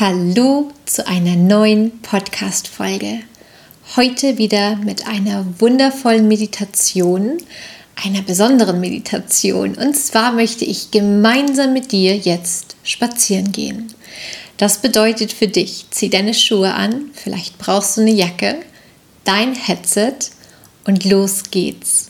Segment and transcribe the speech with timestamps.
[0.00, 3.20] Hallo zu einer neuen Podcast-Folge.
[3.94, 7.38] Heute wieder mit einer wundervollen Meditation,
[8.04, 9.76] einer besonderen Meditation.
[9.76, 13.94] Und zwar möchte ich gemeinsam mit dir jetzt spazieren gehen.
[14.56, 18.56] Das bedeutet für dich, zieh deine Schuhe an, vielleicht brauchst du eine Jacke,
[19.22, 20.16] dein Headset
[20.88, 22.08] und los geht's.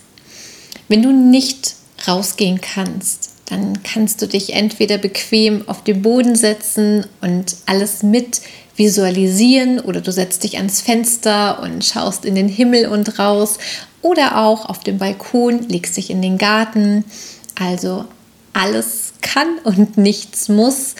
[0.88, 1.74] Wenn du nicht
[2.08, 8.40] rausgehen kannst, dann kannst du dich entweder bequem auf den Boden setzen und alles mit
[8.76, 13.58] visualisieren oder du setzt dich ans Fenster und schaust in den Himmel und raus
[14.02, 17.04] oder auch auf dem Balkon, legst dich in den Garten.
[17.54, 18.04] Also
[18.52, 20.94] alles kann und nichts muss.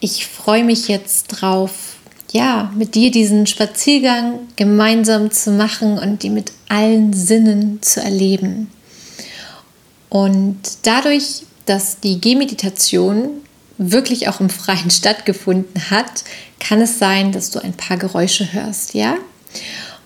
[0.00, 1.96] Ich freue mich jetzt drauf,
[2.32, 8.70] ja, mit dir diesen Spaziergang gemeinsam zu machen und die mit allen Sinnen zu erleben.
[10.08, 13.42] Und dadurch, dass die Gehmeditation
[13.78, 16.24] wirklich auch im Freien stattgefunden hat,
[16.58, 19.16] kann es sein, dass du ein paar Geräusche hörst, ja?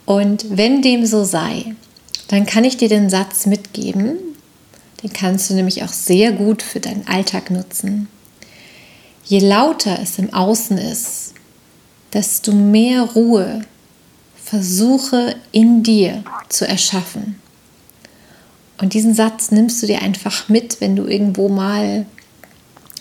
[0.05, 1.77] Und wenn dem so sei,
[2.28, 4.16] dann kann ich dir den Satz mitgeben,
[5.03, 8.08] den kannst du nämlich auch sehr gut für deinen Alltag nutzen.
[9.25, 11.34] Je lauter es im Außen ist,
[12.12, 13.62] desto mehr Ruhe
[14.44, 17.39] versuche in dir zu erschaffen.
[18.81, 22.06] Und diesen Satz nimmst du dir einfach mit, wenn du irgendwo mal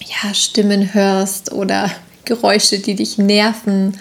[0.05, 1.89] ja, Stimmen hörst oder
[2.25, 3.97] Geräusche, die dich nerven.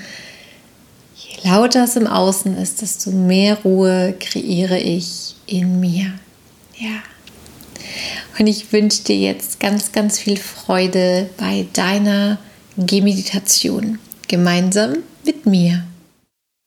[1.16, 6.12] Je lauter es im Außen ist, desto mehr Ruhe kreiere ich in mir.
[6.76, 7.02] Ja.
[8.38, 12.38] Und ich wünsche dir jetzt ganz, ganz viel Freude bei deiner
[12.76, 13.98] Gehmeditation
[14.28, 15.84] gemeinsam mit mir.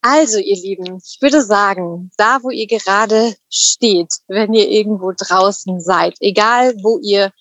[0.03, 5.79] Also, ihr Lieben, ich würde sagen, da wo ihr gerade steht, wenn ihr irgendwo draußen
[5.79, 7.31] seid, egal wo ihr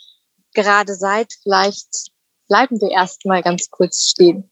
[0.53, 2.11] gerade seid, vielleicht
[2.49, 4.51] bleiben wir erstmal ganz kurz stehen.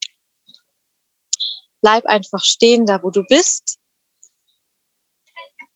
[1.83, 3.79] Bleib einfach stehen, da wo du bist.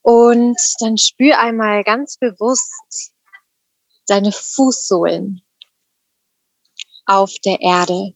[0.01, 3.13] Und dann spür einmal ganz bewusst
[4.07, 5.43] deine Fußsohlen
[7.05, 8.15] auf der Erde.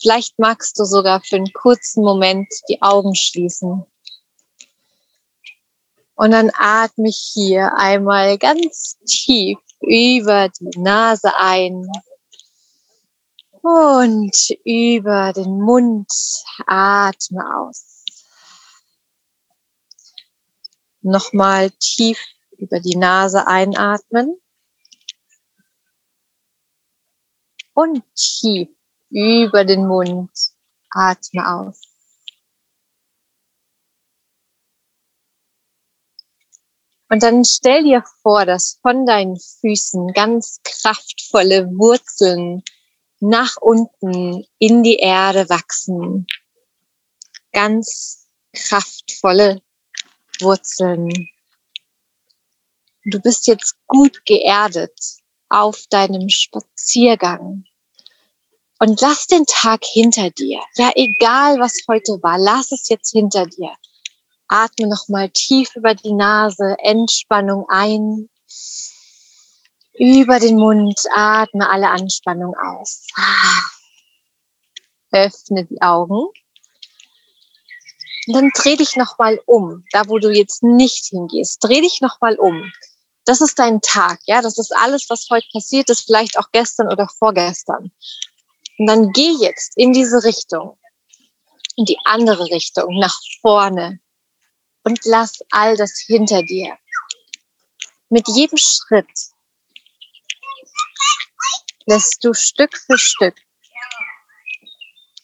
[0.00, 3.84] Vielleicht magst du sogar für einen kurzen Moment die Augen schließen.
[6.14, 11.86] Und dann atme ich hier einmal ganz tief über die Nase ein
[13.62, 16.12] und über den Mund
[16.66, 18.04] atme aus.
[21.02, 22.18] Nochmal tief
[22.56, 24.40] über die Nase einatmen
[27.74, 28.68] und tief
[29.10, 30.30] über den Mund.
[30.90, 31.82] Atme aus.
[37.10, 42.62] Und dann stell dir vor, dass von deinen Füßen ganz kraftvolle Wurzeln
[43.20, 46.26] nach unten in die Erde wachsen.
[47.52, 49.62] Ganz kraftvolle
[50.40, 51.08] Wurzeln.
[53.04, 54.98] Du bist jetzt gut geerdet
[55.48, 57.64] auf deinem Spaziergang.
[58.80, 60.60] Und lass den Tag hinter dir.
[60.76, 63.72] Ja, egal was heute war, lass es jetzt hinter dir.
[64.46, 68.30] Atme nochmal tief über die Nase, Entspannung ein.
[69.94, 73.06] Über den Mund atme alle Anspannung aus.
[75.10, 76.28] Öffne die Augen.
[78.26, 81.64] Und dann dreh dich nochmal um, da wo du jetzt nicht hingehst.
[81.64, 82.70] Dreh dich nochmal um.
[83.24, 84.40] Das ist dein Tag, ja.
[84.40, 87.90] Das ist alles, was heute passiert ist, vielleicht auch gestern oder vorgestern.
[88.78, 90.78] Und dann geh jetzt in diese Richtung,
[91.76, 94.00] in die andere Richtung, nach vorne
[94.84, 96.78] und lass all das hinter dir.
[98.08, 99.10] Mit jedem Schritt
[101.86, 103.34] lässt du Stück für Stück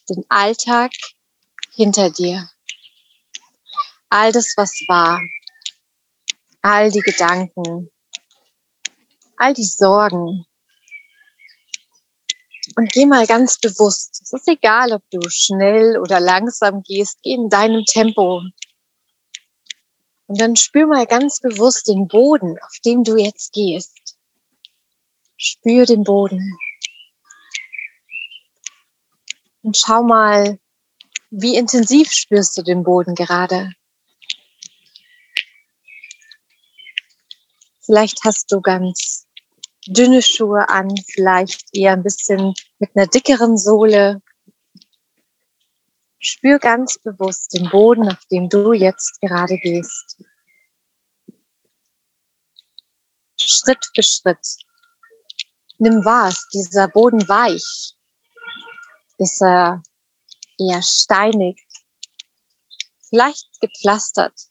[0.08, 0.92] den Alltag
[1.72, 2.50] hinter dir.
[4.10, 5.20] All das, was war,
[6.62, 7.90] all die Gedanken,
[9.36, 10.46] all die Sorgen,
[12.76, 14.20] und geh mal ganz bewusst.
[14.22, 18.42] Es ist egal, ob du schnell oder langsam gehst, geh in deinem Tempo.
[20.26, 24.16] Und dann spür mal ganz bewusst den Boden, auf dem du jetzt gehst.
[25.36, 26.58] Spür den Boden.
[29.62, 30.58] Und schau mal,
[31.30, 33.72] wie intensiv spürst du den Boden gerade?
[37.84, 39.26] Vielleicht hast du ganz
[39.86, 44.22] dünne Schuhe an, vielleicht eher ein bisschen mit einer dickeren Sohle.
[46.18, 50.22] Spür ganz bewusst den Boden, auf dem du jetzt gerade gehst.
[53.38, 54.46] Schritt für Schritt.
[55.78, 57.94] Nimm wahr, ist dieser Boden weich?
[59.18, 59.82] Ist er
[60.58, 61.62] eher steinig?
[63.08, 64.48] Vielleicht gepflastert?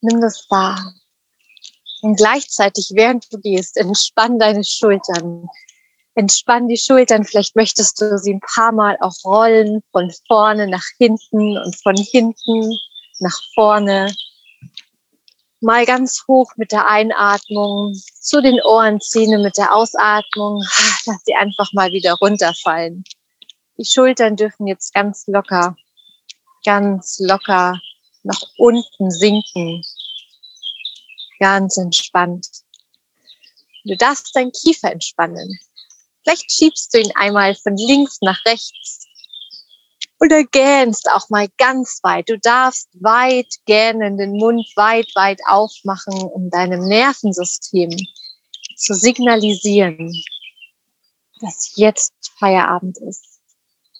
[0.00, 0.94] Nimm das wahr.
[2.02, 5.46] Und gleichzeitig, während du gehst, entspann deine Schultern.
[6.16, 7.24] Entspann die Schultern.
[7.24, 11.96] Vielleicht möchtest du sie ein paar Mal auch rollen, von vorne nach hinten und von
[11.96, 12.76] hinten
[13.20, 14.12] nach vorne.
[15.60, 20.60] Mal ganz hoch mit der Einatmung, zu den Ohren ziehen mit der Ausatmung.
[21.06, 23.04] Lass sie einfach mal wieder runterfallen.
[23.78, 25.76] Die Schultern dürfen jetzt ganz locker,
[26.64, 27.80] ganz locker
[28.24, 29.84] nach unten sinken
[31.42, 32.46] ganz entspannt.
[33.84, 35.58] Du darfst deinen Kiefer entspannen.
[36.22, 39.08] Vielleicht schiebst du ihn einmal von links nach rechts
[40.20, 42.28] oder gähnst auch mal ganz weit.
[42.28, 47.90] Du darfst weit gähnen, den Mund weit, weit aufmachen, um deinem Nervensystem
[48.76, 50.12] zu signalisieren,
[51.40, 53.40] dass jetzt Feierabend ist,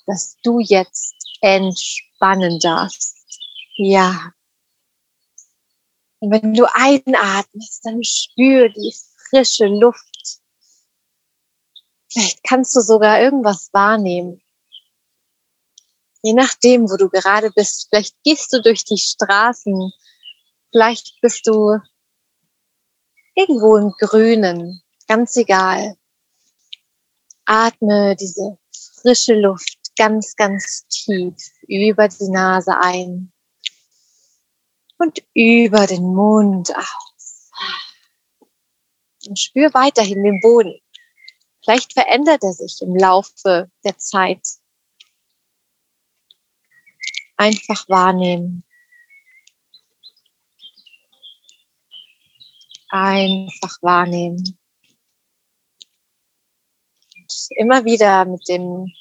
[0.07, 3.17] dass du jetzt entspannen darfst.
[3.75, 4.31] Ja,
[6.23, 8.95] und wenn du einatmest, dann spür die
[9.29, 10.39] frische Luft.
[12.09, 14.41] Vielleicht kannst du sogar irgendwas wahrnehmen.
[16.23, 17.89] Je nachdem, wo du gerade bist.
[17.91, 19.93] Vielleicht gehst du durch die Straßen.
[20.71, 21.79] Vielleicht bist du
[23.35, 24.81] irgendwo im Grünen.
[25.09, 25.97] Ganz egal.
[27.47, 28.59] Atme diese
[29.01, 31.35] frische Luft ganz, ganz tief
[31.67, 33.33] über die Nase ein
[35.03, 37.51] und über den Mund aus.
[39.27, 40.81] Und spür weiterhin den Boden.
[41.65, 44.47] Vielleicht verändert er sich im Laufe der Zeit.
[47.37, 48.65] Einfach wahrnehmen.
[52.89, 54.59] Einfach wahrnehmen.
[57.17, 58.93] Und immer wieder mit dem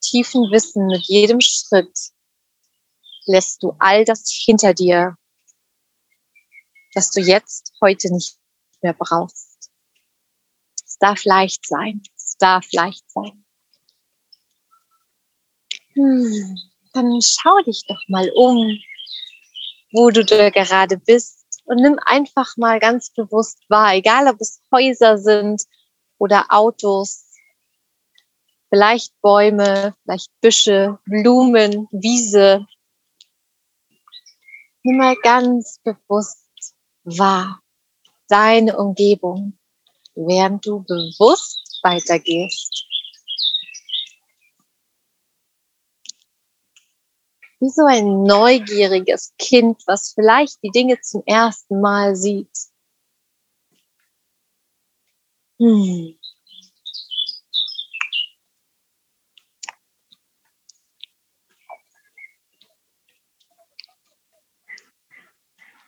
[0.00, 1.96] tiefen Wissen, mit jedem Schritt
[3.26, 5.16] lässt du all das hinter dir,
[6.94, 8.38] das du jetzt heute nicht
[8.82, 9.70] mehr brauchst.
[10.86, 12.02] Es darf leicht sein.
[12.16, 13.44] Es darf leicht sein.
[15.94, 16.58] Hm,
[16.92, 18.78] dann schau dich doch mal um,
[19.92, 24.60] wo du da gerade bist und nimm einfach mal ganz bewusst wahr, egal ob es
[24.72, 25.62] Häuser sind
[26.18, 27.30] oder Autos,
[28.70, 32.66] vielleicht Bäume, vielleicht Büsche, Blumen, Wiese.
[34.82, 36.43] Nimm mal ganz bewusst
[37.04, 37.60] wahr,
[38.28, 39.58] deine Umgebung,
[40.14, 42.86] während du bewusst weitergehst.
[47.60, 52.50] Wie so ein neugieriges Kind, was vielleicht die Dinge zum ersten Mal sieht.
[55.58, 56.18] Hm.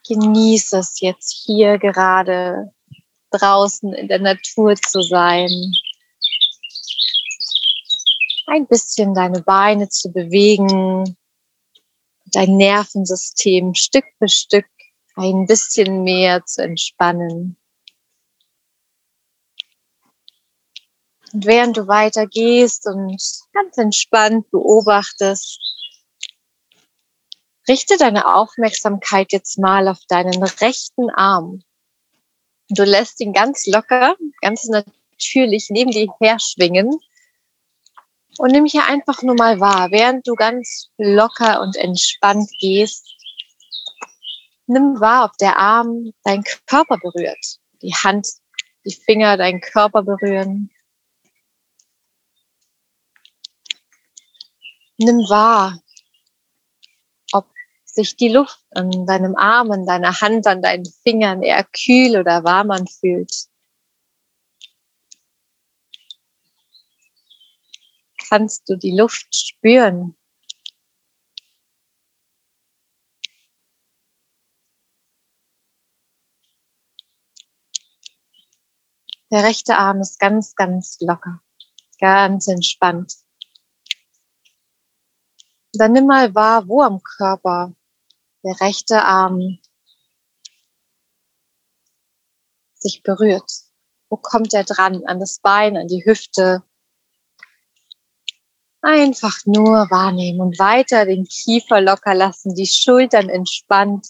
[0.09, 2.73] Genieße es jetzt hier gerade
[3.31, 5.49] draußen in der Natur zu sein.
[8.47, 11.17] Ein bisschen deine Beine zu bewegen,
[12.27, 14.67] dein Nervensystem Stück für Stück
[15.17, 17.57] ein bisschen mehr zu entspannen.
[21.33, 23.21] Und während du weiter gehst und
[23.53, 25.61] ganz entspannt beobachtest,
[27.69, 31.63] Richte deine Aufmerksamkeit jetzt mal auf deinen rechten Arm.
[32.69, 36.99] Du lässt ihn ganz locker, ganz natürlich neben dir her schwingen.
[38.39, 43.07] Und nimm hier einfach nur mal wahr, während du ganz locker und entspannt gehst.
[44.67, 47.59] Nimm wahr, ob der Arm deinen Körper berührt.
[47.83, 48.29] Die Hand,
[48.85, 50.71] die Finger deinen Körper berühren.
[54.99, 55.81] Nimm wahr,
[57.97, 62.45] sich die Luft an deinem Arm, an deiner Hand, an deinen Fingern eher kühl oder
[62.45, 63.49] warm anfühlt.
[68.29, 70.17] Kannst du die Luft spüren?
[79.31, 81.41] Der rechte Arm ist ganz, ganz locker.
[81.99, 83.15] Ganz entspannt.
[85.73, 87.75] Dann nimm mal wahr, wo am Körper
[88.47, 89.59] der rechte Arm
[92.75, 93.51] sich berührt.
[94.09, 95.05] Wo kommt er dran?
[95.07, 96.63] An das Bein, an die Hüfte?
[98.83, 104.07] Einfach nur wahrnehmen und weiter den Kiefer locker lassen, die Schultern entspannt.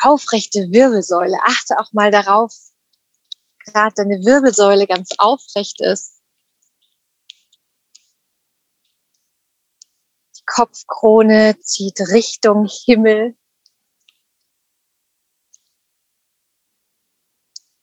[0.00, 1.38] Aufrechte Wirbelsäule.
[1.42, 2.54] Achte auch mal darauf,
[3.66, 6.17] gerade deine Wirbelsäule ganz aufrecht ist.
[10.48, 13.36] Kopfkrone zieht Richtung Himmel.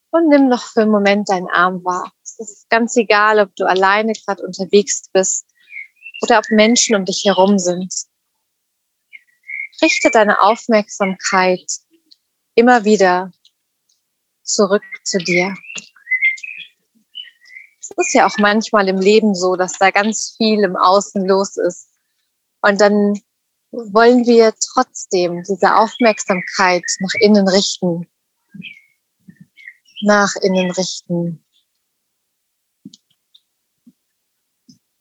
[0.09, 2.11] Und nimm noch für einen Moment deinen Arm wahr.
[2.23, 5.45] Es ist ganz egal, ob du alleine gerade unterwegs bist
[6.21, 7.93] oder ob Menschen um dich herum sind.
[9.81, 11.69] Richte deine Aufmerksamkeit
[12.55, 13.31] immer wieder
[14.41, 15.53] zurück zu dir.
[17.79, 21.57] Es ist ja auch manchmal im Leben so, dass da ganz viel im Außen los
[21.57, 21.94] ist.
[22.65, 23.13] Und dann
[23.71, 28.07] wollen wir trotzdem diese Aufmerksamkeit nach innen richten
[30.05, 31.43] nach innen richten.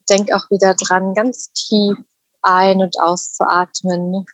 [0.09, 1.97] Denk auch wieder dran, ganz tief
[2.41, 4.25] ein- und auszuatmen,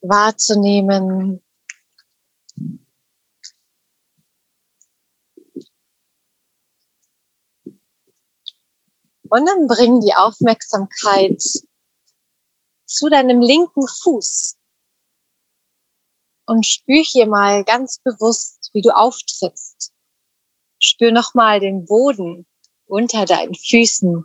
[0.00, 1.42] wahrzunehmen.
[9.28, 11.42] Und dann bring die Aufmerksamkeit
[12.86, 14.56] zu deinem linken Fuß
[16.46, 19.92] und spür hier mal ganz bewusst, wie du auftrittst.
[20.78, 22.46] Spür nochmal den Boden
[22.86, 24.24] unter deinen Füßen.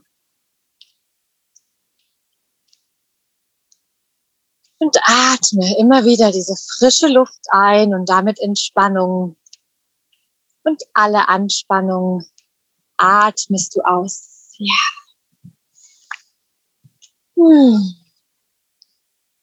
[4.77, 9.37] Und atme immer wieder diese frische Luft ein und damit Entspannung.
[10.63, 12.25] Und alle Anspannung
[12.97, 14.30] atmest du aus.
[14.63, 14.75] Ja.
[17.35, 17.95] Hm.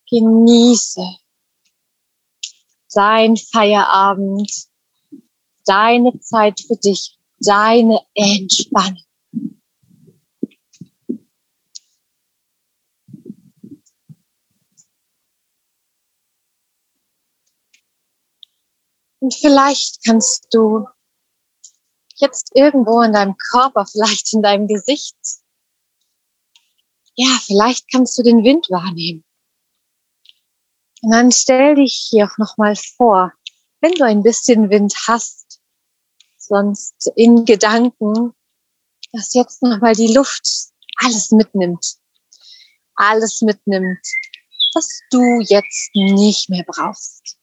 [0.09, 1.03] Genieße
[2.95, 4.49] dein Feierabend,
[5.67, 9.03] deine Zeit für dich, deine Entspannung.
[19.21, 20.87] Und vielleicht kannst du
[22.21, 25.17] jetzt irgendwo in deinem Körper, vielleicht in deinem Gesicht,
[27.15, 29.25] ja, vielleicht kannst du den Wind wahrnehmen.
[31.03, 33.33] Und dann stell dich hier auch nochmal vor,
[33.81, 35.61] wenn du ein bisschen Wind hast,
[36.37, 38.35] sonst in Gedanken,
[39.13, 41.97] dass jetzt nochmal die Luft alles mitnimmt.
[42.95, 44.05] Alles mitnimmt,
[44.75, 47.37] was du jetzt nicht mehr brauchst.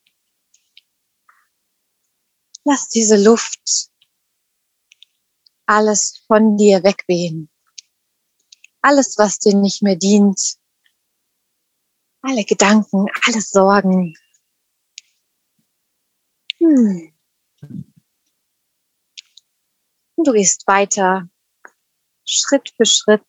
[2.66, 3.90] Lass diese Luft
[5.66, 7.50] alles von dir wegwehen.
[8.82, 10.58] Alles, was dir nicht mehr dient,
[12.22, 14.16] alle Gedanken, alle Sorgen.
[16.58, 17.14] Hm.
[20.18, 21.30] Du gehst weiter,
[22.24, 23.26] Schritt für Schritt.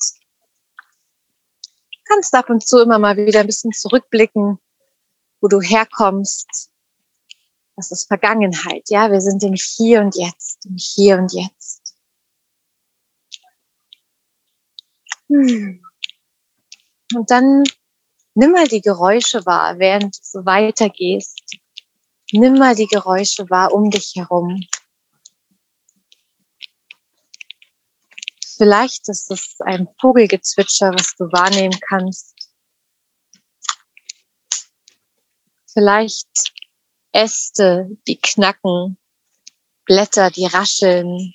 [1.90, 4.58] Du kannst ab und zu immer mal wieder ein bisschen zurückblicken,
[5.40, 6.70] wo du herkommst.
[7.74, 9.10] Das ist Vergangenheit, ja.
[9.10, 11.85] Wir sind im Hier und Jetzt, im Hier und Jetzt.
[15.28, 15.82] Hm.
[17.14, 17.64] Und dann
[18.38, 21.56] Nimm mal die Geräusche wahr, während du so weitergehst.
[22.32, 24.60] Nimm mal die Geräusche wahr um dich herum.
[28.58, 32.34] Vielleicht ist es ein Vogelgezwitscher, was du wahrnehmen kannst.
[35.72, 36.52] Vielleicht
[37.12, 38.98] Äste, die knacken,
[39.86, 41.32] Blätter, die rascheln.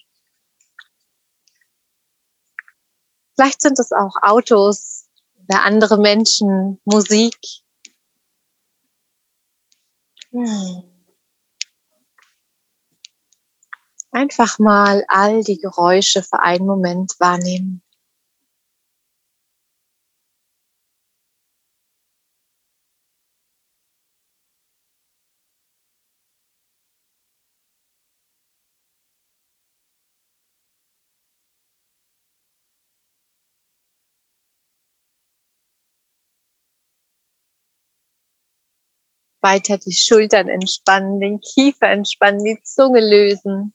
[3.42, 5.10] Vielleicht sind es auch Autos,
[5.50, 7.36] oder andere Menschen, Musik.
[10.30, 10.84] Hm.
[14.12, 17.82] Einfach mal all die Geräusche für einen Moment wahrnehmen.
[39.42, 43.74] Weiter die Schultern entspannen, den Kiefer entspannen, die Zunge lösen.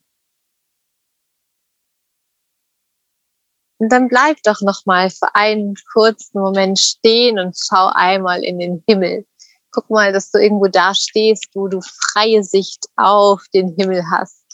[3.79, 8.59] Und dann bleib doch noch mal für einen kurzen Moment stehen und schau einmal in
[8.59, 9.27] den Himmel.
[9.71, 14.45] Guck mal, dass du irgendwo da stehst, wo du freie Sicht auf den Himmel hast.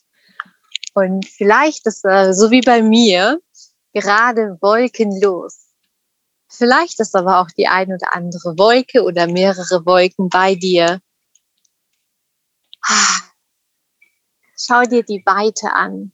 [0.94, 3.40] Und vielleicht ist er, so wie bei mir,
[3.92, 5.71] gerade wolkenlos.
[6.54, 11.00] Vielleicht ist aber auch die ein oder andere Wolke oder mehrere Wolken bei dir.
[14.58, 16.12] Schau dir die Weite an.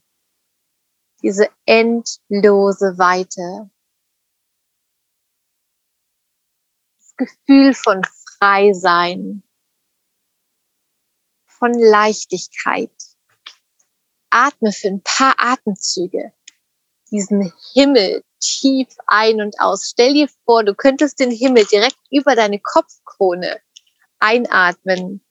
[1.21, 3.69] Diese endlose Weite.
[6.97, 8.01] Das Gefühl von
[8.37, 9.43] Freisein,
[11.45, 12.93] von Leichtigkeit.
[14.29, 16.33] Atme für ein paar Atemzüge
[17.09, 19.89] diesen Himmel tief ein und aus.
[19.89, 23.59] Stell dir vor, du könntest den Himmel direkt über deine Kopfkrone
[24.19, 25.23] einatmen.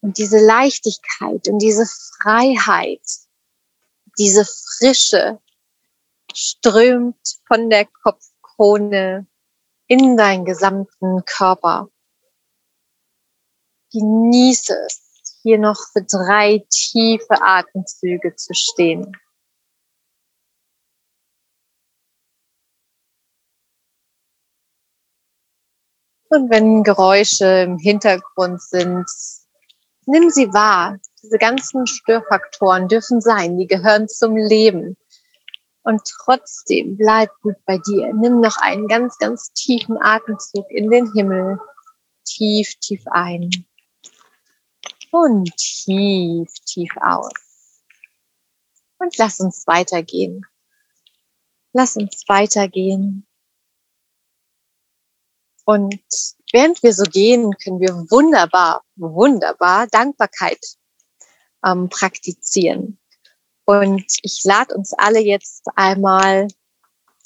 [0.00, 3.02] Und diese Leichtigkeit und diese Freiheit,
[4.18, 5.40] diese Frische
[6.32, 9.26] strömt von der Kopfkrone
[9.86, 11.90] in deinen gesamten Körper.
[13.92, 19.16] Genieße es, hier noch für drei tiefe Atemzüge zu stehen.
[26.30, 29.04] Und wenn Geräusche im Hintergrund sind,
[30.06, 30.98] nimm sie wahr.
[31.22, 34.96] Diese ganzen Störfaktoren dürfen sein, die gehören zum Leben.
[35.82, 38.14] Und trotzdem bleib gut bei dir.
[38.14, 41.58] Nimm noch einen ganz, ganz tiefen Atemzug in den Himmel.
[42.24, 43.50] Tief, tief ein.
[45.10, 47.82] Und tief, tief aus.
[48.98, 50.46] Und lass uns weitergehen.
[51.72, 53.26] Lass uns weitergehen
[55.70, 56.02] und
[56.50, 60.58] während wir so gehen, können wir wunderbar, wunderbar Dankbarkeit
[61.64, 62.98] ähm, praktizieren.
[63.66, 66.48] Und ich lade uns alle jetzt einmal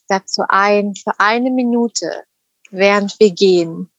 [0.09, 2.25] dazu ein, für eine Minute,
[2.71, 3.91] während wir gehen,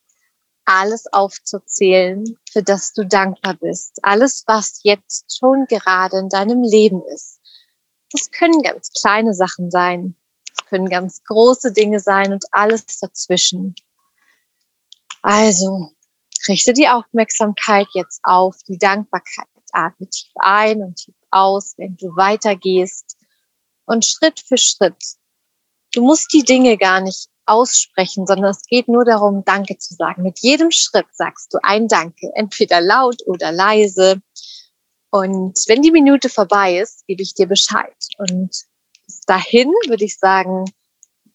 [0.65, 3.97] alles aufzuzählen, für das du dankbar bist.
[4.03, 7.39] Alles, was jetzt schon gerade in deinem Leben ist.
[8.11, 10.15] Das können ganz kleine Sachen sein.
[10.69, 13.73] Können ganz große Dinge sein und alles dazwischen.
[15.25, 15.89] Also
[16.47, 19.47] richte die Aufmerksamkeit jetzt auf die Dankbarkeit.
[19.71, 23.17] Atme tief ein und tief aus, wenn du weitergehst.
[23.85, 25.03] Und Schritt für Schritt.
[25.93, 30.21] Du musst die Dinge gar nicht aussprechen, sondern es geht nur darum, Danke zu sagen.
[30.21, 34.21] Mit jedem Schritt sagst du ein Danke, entweder laut oder leise.
[35.09, 37.97] Und wenn die Minute vorbei ist, gebe ich dir Bescheid.
[38.19, 38.55] Und
[39.07, 40.65] bis dahin würde ich sagen,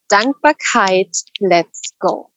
[0.07, 2.31] Dankbarkeit, let's go.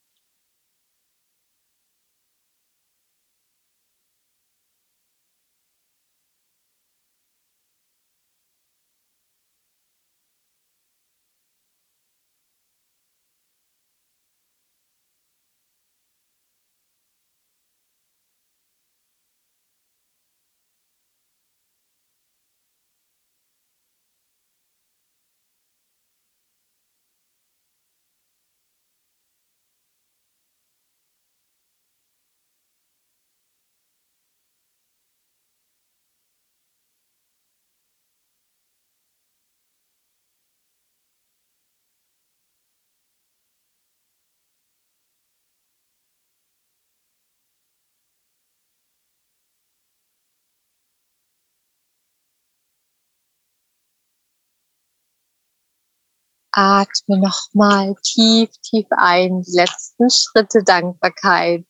[56.56, 61.66] Atme nochmal tief, tief ein, die letzten Schritte Dankbarkeit.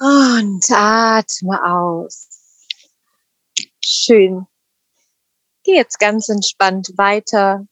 [0.00, 2.28] Und atme aus.
[3.80, 4.46] Schön.
[5.62, 7.66] Geh jetzt ganz entspannt weiter.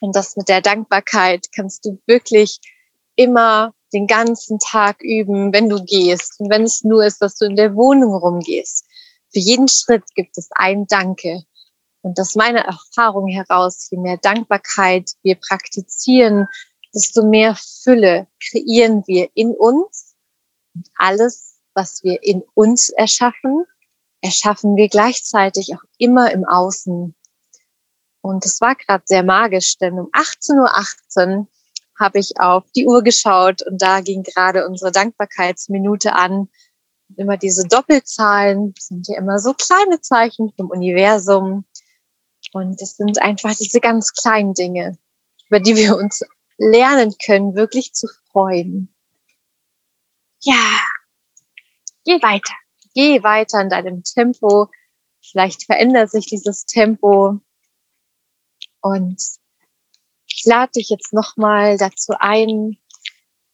[0.00, 2.58] Und das mit der Dankbarkeit kannst du wirklich
[3.14, 6.40] immer den ganzen Tag üben, wenn du gehst.
[6.40, 8.86] Und wenn es nur ist, dass du in der Wohnung rumgehst.
[9.32, 11.44] Für jeden Schritt gibt es ein Danke.
[12.02, 16.48] Und aus meiner Erfahrung heraus, je mehr Dankbarkeit wir praktizieren,
[16.92, 20.14] desto mehr Fülle kreieren wir in uns.
[20.74, 23.64] Und alles, was wir in uns erschaffen,
[24.20, 27.14] erschaffen wir gleichzeitig auch immer im Außen.
[28.20, 31.46] Und es war gerade sehr magisch, denn um 18.18 Uhr
[31.98, 36.48] habe ich auf die Uhr geschaut und da ging gerade unsere Dankbarkeitsminute an.
[37.16, 41.64] Immer diese Doppelzahlen sind ja immer so kleine Zeichen vom Universum,
[42.52, 44.98] und es sind einfach diese ganz kleinen Dinge,
[45.48, 46.22] über die wir uns
[46.58, 48.94] lernen können, wirklich zu freuen.
[50.40, 50.80] Ja,
[52.04, 52.54] geh weiter.
[52.94, 54.68] Geh weiter in deinem Tempo.
[55.20, 57.40] Vielleicht verändert sich dieses Tempo.
[58.80, 59.22] Und
[60.26, 62.78] ich lade dich jetzt nochmal dazu ein,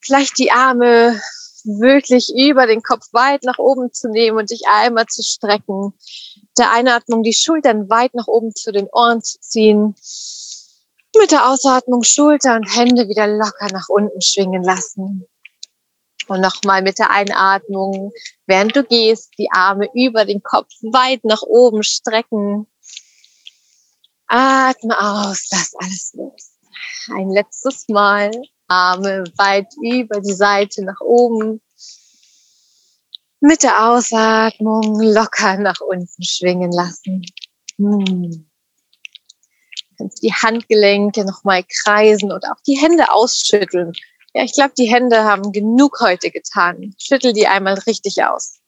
[0.00, 1.20] vielleicht die Arme
[1.68, 5.92] wirklich über den Kopf weit nach oben zu nehmen und dich einmal zu strecken.
[6.56, 9.94] Der Einatmung die Schultern weit nach oben zu den Ohren zu ziehen.
[11.16, 15.26] Mit der Ausatmung Schulter und Hände wieder locker nach unten schwingen lassen.
[16.28, 18.12] Und nochmal mit der Einatmung,
[18.46, 22.66] während du gehst, die Arme über den Kopf weit nach oben strecken.
[24.26, 26.52] Atme aus, lass alles los.
[27.14, 28.30] Ein letztes Mal.
[28.68, 31.60] Arme weit über die Seite nach oben.
[33.40, 37.24] Mit der Ausatmung locker nach unten schwingen lassen.
[37.76, 38.48] Hm.
[40.22, 43.92] Die Handgelenke nochmal kreisen und auch die Hände ausschütteln.
[44.34, 46.94] Ja, ich glaube, die Hände haben genug heute getan.
[46.98, 48.60] Schüttel die einmal richtig aus.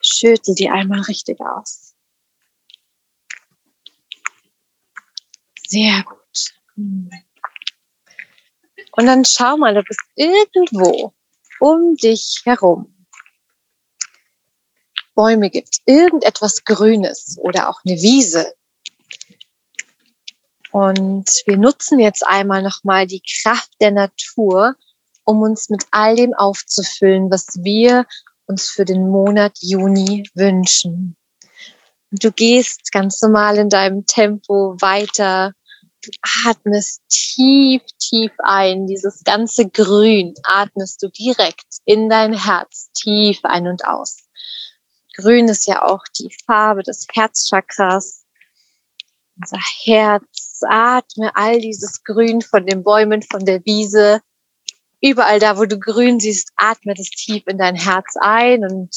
[0.00, 1.94] Schüttel die einmal richtig aus.
[5.66, 6.19] Sehr gut.
[6.76, 7.10] Hm.
[8.92, 11.12] Und dann schau mal, ob es irgendwo
[11.60, 13.06] um dich herum
[15.14, 18.54] Bäume gibt, irgendetwas Grünes oder auch eine Wiese.
[20.72, 24.76] Und wir nutzen jetzt einmal nochmal die Kraft der Natur,
[25.24, 28.06] um uns mit all dem aufzufüllen, was wir
[28.46, 31.16] uns für den Monat Juni wünschen.
[32.10, 35.52] Und du gehst ganz normal in deinem Tempo weiter.
[36.02, 36.10] Du
[36.46, 38.86] atmest tief, tief ein.
[38.86, 44.16] Dieses ganze Grün atmest du direkt in dein Herz tief ein und aus.
[45.14, 48.24] Grün ist ja auch die Farbe des Herzchakras.
[49.36, 54.22] Unser Herz, atme all dieses Grün von den Bäumen, von der Wiese.
[55.02, 58.94] Überall da, wo du Grün siehst, atme das tief in dein Herz ein und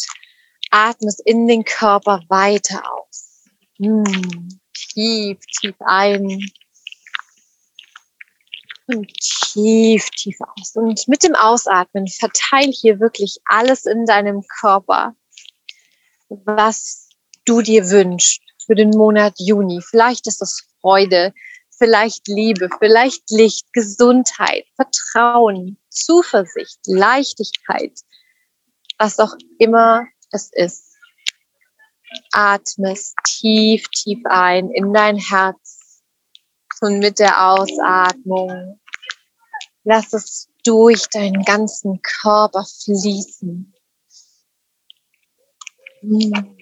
[0.70, 3.44] atme es in den Körper weiter aus.
[3.78, 6.50] Hm, tief, tief ein
[8.88, 10.76] und tief, tief aus.
[10.76, 15.16] Und mit dem Ausatmen verteile hier wirklich alles in deinem Körper
[16.46, 17.10] was
[17.46, 19.82] du dir wünschst für den Monat Juni.
[19.82, 21.34] Vielleicht ist es Freude,
[21.78, 28.00] vielleicht Liebe, vielleicht Licht, Gesundheit, Vertrauen, Zuversicht, Leichtigkeit,
[28.98, 30.94] was auch immer es ist.
[32.32, 35.80] Atmest tief, tief ein in dein Herz
[36.84, 38.80] und mit der Ausatmung
[39.84, 43.74] lass es durch deinen ganzen Körper fließen.
[46.02, 46.58] Hm.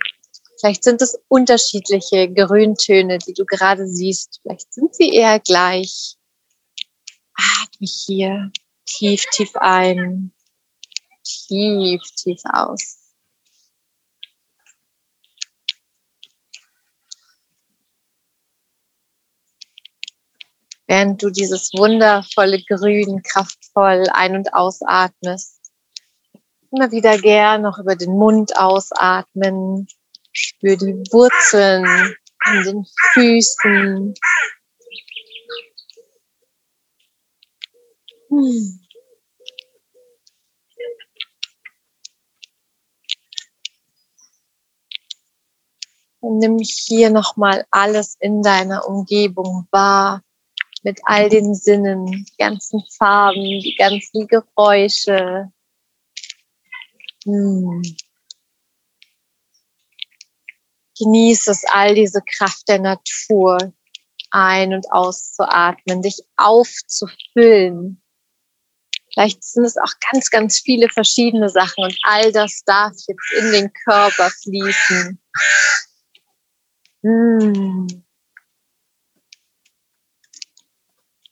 [0.60, 4.40] Vielleicht sind es unterschiedliche Grüntöne, die du gerade siehst.
[4.42, 6.18] Vielleicht sind sie eher gleich.
[7.34, 8.52] Atme hier
[8.86, 10.34] tief, tief ein,
[11.24, 13.01] tief, tief aus.
[20.92, 25.72] Während du dieses wundervolle Grün kraftvoll ein- und ausatmest,
[26.70, 29.88] immer wieder gern noch über den Mund ausatmen.
[30.34, 31.86] Spür die Wurzeln
[32.46, 34.14] in den Füßen.
[38.28, 38.80] Hm.
[46.20, 50.22] Und nimm hier nochmal alles in deiner Umgebung wahr,
[50.84, 55.52] mit all den Sinnen, die ganzen Farben, die ganzen Geräusche,
[57.26, 57.82] hm.
[60.98, 63.74] Genieß es, all diese Kraft der Natur
[64.30, 68.02] ein- und auszuatmen, dich aufzufüllen.
[69.14, 73.52] Vielleicht sind es auch ganz, ganz viele verschiedene Sachen und all das darf jetzt in
[73.52, 75.22] den Körper fließen.
[77.04, 78.06] Hm.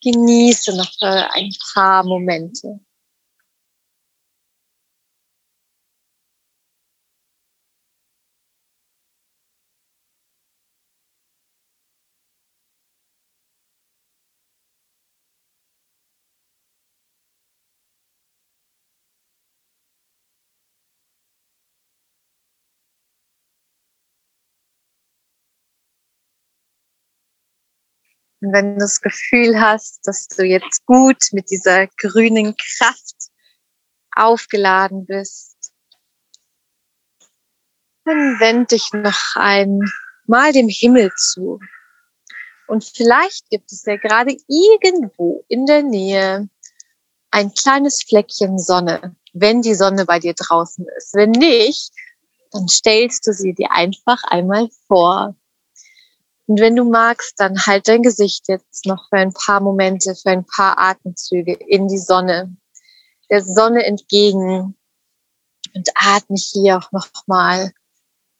[0.01, 2.79] Genieße noch ein paar Momente.
[28.41, 33.15] Und wenn du das Gefühl hast, dass du jetzt gut mit dieser grünen Kraft
[34.15, 35.73] aufgeladen bist,
[38.05, 41.59] dann wend dich noch einmal dem Himmel zu.
[42.67, 46.49] Und vielleicht gibt es ja gerade irgendwo in der Nähe
[47.31, 51.13] ein kleines Fleckchen Sonne, wenn die Sonne bei dir draußen ist.
[51.13, 51.91] Wenn nicht,
[52.51, 55.35] dann stellst du sie dir einfach einmal vor
[56.49, 60.31] Und wenn du magst, dann halt dein Gesicht jetzt noch für ein paar Momente, für
[60.31, 62.57] ein paar Atemzüge in die Sonne,
[63.29, 64.75] der Sonne entgegen
[65.75, 67.71] und atme hier auch noch mal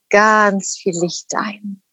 [0.09, 1.83] ganz viel Licht ein.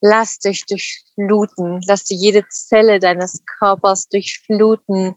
[0.00, 5.14] Lass dich durchfluten, lass dir jede Zelle deines Körpers durchfluten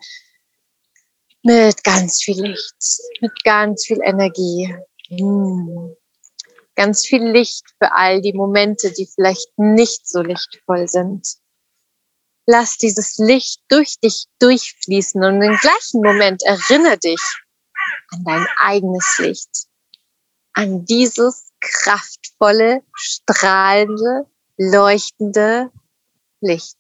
[1.41, 4.76] mit ganz viel Licht, mit ganz viel Energie.
[5.08, 5.95] Hm
[6.75, 11.27] ganz viel Licht für all die Momente, die vielleicht nicht so lichtvoll sind.
[12.47, 17.21] Lass dieses Licht durch dich durchfließen und im gleichen Moment erinnere dich
[18.10, 19.67] an dein eigenes Licht,
[20.53, 24.25] an dieses kraftvolle, strahlende,
[24.57, 25.71] leuchtende
[26.41, 26.77] Licht.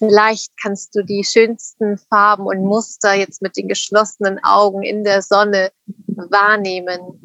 [0.00, 5.20] Vielleicht kannst du die schönsten Farben und Muster jetzt mit den geschlossenen Augen in der
[5.20, 5.72] Sonne
[6.06, 7.20] wahrnehmen.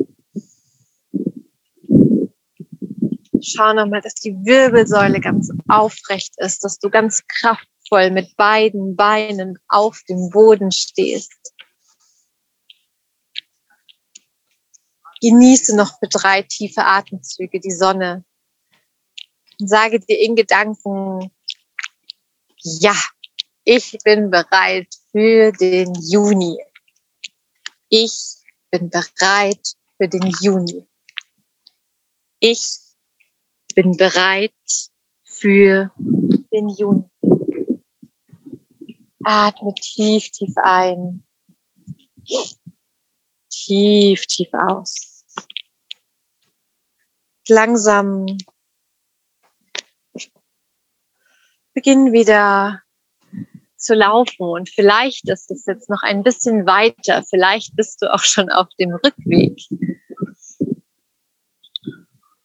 [3.42, 9.58] Schau nochmal, dass die Wirbelsäule ganz aufrecht ist, dass du ganz kraftvoll mit beiden Beinen
[9.70, 11.54] auf dem Boden stehst.
[15.22, 18.26] Genieße noch für drei tiefe Atemzüge die Sonne.
[19.62, 21.32] Und sage dir in Gedanken,
[22.66, 22.96] ja,
[23.64, 26.58] ich bin bereit für den Juni.
[27.90, 28.38] Ich
[28.72, 30.88] bin bereit für den Juni.
[32.40, 32.80] Ich
[33.76, 34.54] bin bereit
[35.24, 35.92] für
[36.52, 37.08] den Juni.
[39.24, 41.24] Atme tief, tief ein.
[43.50, 45.24] Tief, tief aus.
[47.48, 48.26] Langsam
[51.76, 52.82] beginnen wieder
[53.78, 58.24] zu laufen und vielleicht ist es jetzt noch ein bisschen weiter, vielleicht bist du auch
[58.24, 59.60] schon auf dem Rückweg.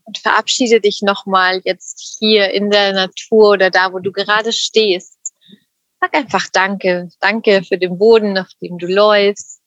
[0.04, 5.16] Und verabschiede dich nochmal jetzt hier in der Natur oder da, wo du gerade stehst.
[6.00, 7.10] Sag einfach Danke.
[7.20, 9.60] Danke für den Boden, auf dem du läufst.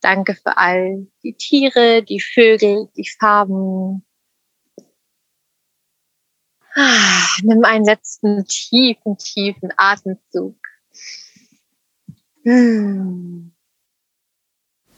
[0.00, 4.06] Danke für all die Tiere, die Vögel, die Farben,
[7.42, 10.56] nimm einen letzten tiefen, tiefen Atemzug.
[12.44, 13.52] Hm.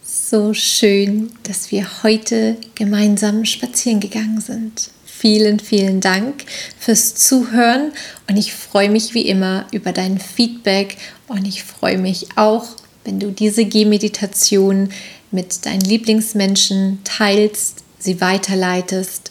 [0.02, 4.90] So schön, dass wir heute gemeinsam spazieren gegangen sind.
[5.04, 6.44] Vielen, vielen Dank
[6.78, 7.92] fürs Zuhören
[8.28, 10.96] und ich freue mich wie immer über dein Feedback
[11.28, 12.66] und ich freue mich auch,
[13.04, 14.90] wenn du diese Gehmeditation
[15.30, 19.30] mit deinen Lieblingsmenschen teilst, sie weiterleitest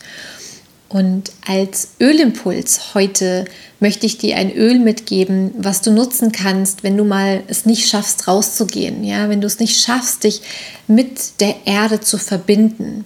[0.91, 3.45] und als Ölimpuls heute
[3.79, 7.87] möchte ich dir ein Öl mitgeben, was du nutzen kannst, wenn du mal es nicht
[7.87, 9.05] schaffst, rauszugehen.
[9.05, 10.41] Ja, wenn du es nicht schaffst, dich
[10.87, 13.05] mit der Erde zu verbinden,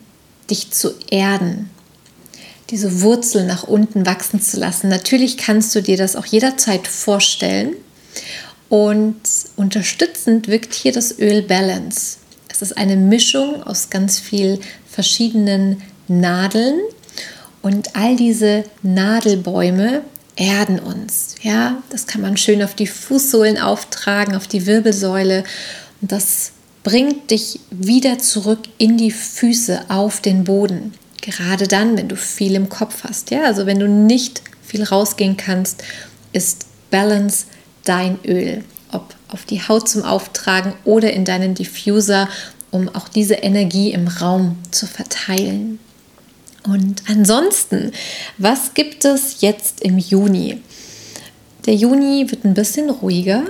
[0.49, 1.69] dich zu erden,
[2.71, 4.89] diese Wurzel nach unten wachsen zu lassen.
[4.89, 7.73] Natürlich kannst du dir das auch jederzeit vorstellen.
[8.67, 9.21] Und
[9.57, 12.17] unterstützend wirkt hier das Öl Balance.
[12.49, 16.79] Es ist eine Mischung aus ganz vielen verschiedenen Nadeln
[17.65, 20.03] und all diese Nadelbäume
[20.35, 21.33] erden uns.
[21.41, 25.43] Ja, das kann man schön auf die Fußsohlen auftragen, auf die Wirbelsäule.
[25.99, 26.51] Und das
[26.83, 30.93] bringt dich wieder zurück in die Füße, auf den Boden.
[31.21, 33.31] Gerade dann, wenn du viel im Kopf hast.
[33.31, 35.83] Ja, also wenn du nicht viel rausgehen kannst,
[36.33, 37.47] ist Balance
[37.83, 38.63] dein Öl.
[38.91, 42.29] Ob auf die Haut zum Auftragen oder in deinen Diffuser,
[42.69, 45.79] um auch diese Energie im Raum zu verteilen.
[46.65, 47.91] Und ansonsten,
[48.37, 50.61] was gibt es jetzt im Juni?
[51.67, 53.43] Der Juni wird ein bisschen ruhiger,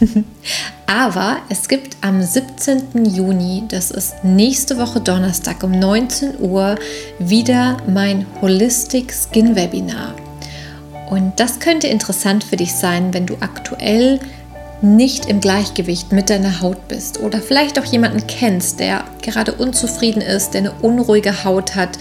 [0.86, 3.04] aber es gibt am 17.
[3.06, 6.76] Juni, das ist nächste Woche Donnerstag um 19 Uhr,
[7.18, 10.14] wieder mein Holistic Skin Webinar.
[11.08, 14.18] Und das könnte interessant für dich sein, wenn du aktuell
[14.82, 20.20] nicht im Gleichgewicht mit deiner Haut bist oder vielleicht auch jemanden kennst, der gerade unzufrieden
[20.20, 21.98] ist, der eine unruhige Haut hat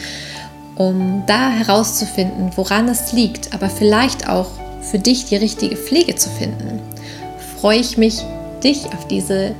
[0.76, 4.48] um da herauszufinden, woran es liegt, aber vielleicht auch
[4.82, 6.80] für dich die richtige Pflege zu finden,
[7.60, 8.22] freue ich mich,
[8.64, 9.56] dich auf diese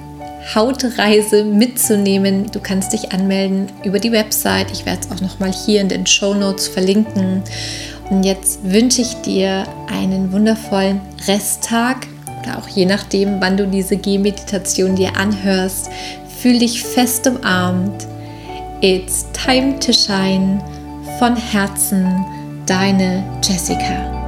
[0.56, 2.50] Hautreise mitzunehmen.
[2.52, 4.72] Du kannst dich anmelden über die Website.
[4.72, 7.44] Ich werde es auch noch mal hier in den Show Notes verlinken.
[8.10, 12.08] Und jetzt wünsche ich dir einen wundervollen Resttag
[12.42, 15.90] oder auch je nachdem, wann du diese Gehmeditation dir anhörst.
[16.42, 18.08] Fühl dich fest umarmt.
[18.82, 20.60] It's time to shine
[21.22, 22.26] von Herzen,
[22.66, 24.21] deine Jessica.